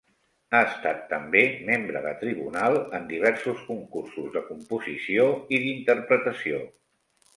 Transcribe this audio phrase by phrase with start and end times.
[0.51, 6.65] Ha estat també membre de tribunal en diversos concursos de composició i d'interpretació.